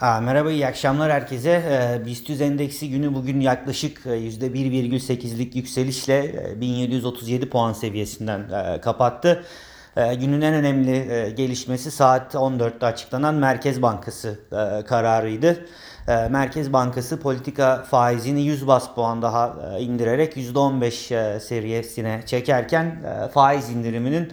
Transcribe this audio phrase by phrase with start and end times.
[0.00, 1.50] Aa, merhaba, iyi akşamlar herkese.
[1.50, 8.80] Ee, BIST 100 endeksi günü bugün yaklaşık e, %1,8'lik yükselişle e, 1737 puan seviyesinden e,
[8.80, 9.44] kapattı.
[9.96, 15.66] E, Günün en önemli e, gelişmesi saat 14'te açıklanan Merkez Bankası e, kararıydı.
[16.08, 22.84] E, Merkez Bankası politika faizini 100 bas puan daha e, indirerek %15 e, seviyesine çekerken
[22.84, 24.32] e, faiz indiriminin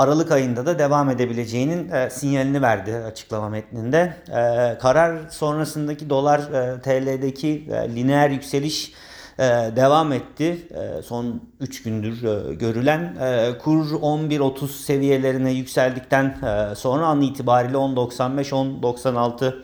[0.00, 4.16] Aralık ayında da devam edebileceğinin e, sinyalini verdi açıklama metninde.
[4.28, 8.92] E, karar sonrasındaki dolar e, TL'deki e, lineer yükseliş
[9.38, 9.42] e,
[9.76, 10.68] devam etti.
[10.70, 17.76] E, son 3 gündür e, görülen e, kur 11.30 seviyelerine yükseldikten e, sonra an itibariyle
[17.76, 19.54] 10.95-10.96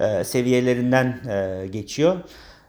[0.00, 2.16] e, seviyelerinden e, geçiyor.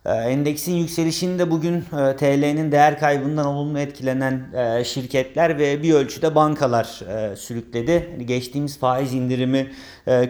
[0.06, 6.36] E, Endeksin yükselişinde bugün e, TL'nin değer kaybından olumlu etkilenen e, şirketler ve bir ölçüde
[6.36, 8.10] bankalar e, sürükledi.
[8.12, 9.72] Hani Geçtiğimiz faiz indirimi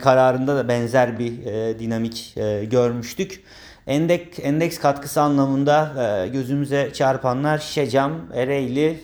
[0.01, 1.33] kararında da benzer bir
[1.79, 2.35] dinamik
[2.71, 3.43] görmüştük.
[3.87, 5.91] Endek, endeks katkısı anlamında
[6.33, 8.99] gözümüze çarpanlar Şecam, Ereğli,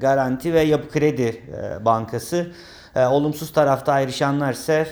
[0.00, 1.42] Garanti ve Yapı Kredi
[1.84, 2.46] Bankası.
[2.96, 4.86] Olumsuz tarafta ayrışanlar ise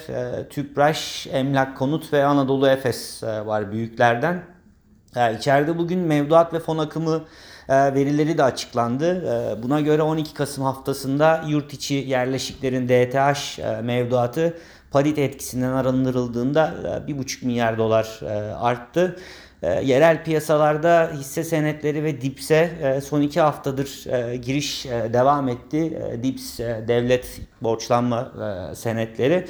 [0.51, 4.58] Tüpraş, Emlak Konut ve Anadolu Efes var büyüklerden.
[5.17, 7.25] E, İçeride bugün mevduat ve fon akımı
[7.69, 9.25] e, verileri de açıklandı.
[9.25, 14.59] E, Buna göre 12 Kasım haftasında yurt içi yerleşiklerin DTH e, mevduatı
[14.91, 16.75] parite etkisinden arındırıldığında
[17.09, 18.21] e, 1,5 milyar dolar
[18.61, 19.17] arttı.
[19.63, 26.03] Yerel piyasalarda hisse senetleri ve DIPS'e son iki haftadır giriş devam etti.
[26.23, 28.33] DIPS devlet borçlanma
[28.75, 29.47] senetleri.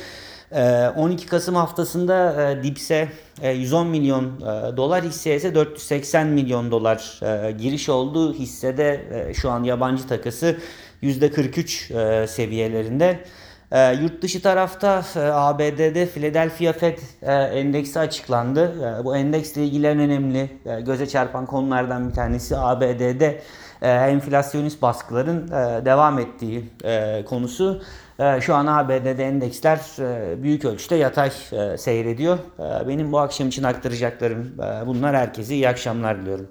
[0.52, 3.08] Ee, 12 Kasım haftasında e, Dips'e
[3.42, 8.34] e, 110 milyon e, dolar hisseye ise 480 milyon dolar e, giriş oldu.
[8.34, 10.56] Hissede e, şu an yabancı takası
[11.02, 13.24] %43 e, seviyelerinde.
[13.72, 18.72] E, yurt dışı tarafta e, ABD'de Philadelphia Fed e, endeksi açıklandı.
[19.00, 23.40] E, bu endeksle ilgili en önemli e, göze çarpan konulardan bir tanesi ABD'de
[23.82, 27.82] e, enflasyonist baskıların e, devam ettiği e, konusu.
[28.18, 32.38] E, Şu an ABD'de endeksler e, büyük ölçüde yatay e, seyrediyor.
[32.84, 35.16] E, Benim bu akşam için aktaracaklarım e, bunlar.
[35.16, 36.46] Herkese iyi akşamlar diliyorum.